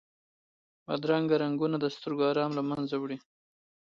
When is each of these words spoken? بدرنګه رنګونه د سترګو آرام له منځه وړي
بدرنګه 0.85 1.35
رنګونه 1.43 1.77
د 1.79 1.85
سترګو 1.95 2.23
آرام 2.31 2.51
له 2.57 2.63
منځه 2.69 2.95
وړي 2.99 3.17